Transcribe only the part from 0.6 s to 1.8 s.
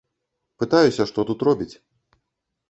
Пытаюся, што тут робіць.